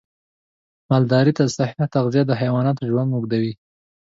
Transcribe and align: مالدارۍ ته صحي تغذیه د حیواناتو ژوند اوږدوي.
مالدارۍ 0.89 1.33
ته 1.37 1.43
صحي 1.57 1.83
تغذیه 1.95 2.23
د 2.27 2.31
حیواناتو 2.41 2.87
ژوند 2.89 3.09
اوږدوي. 3.13 3.53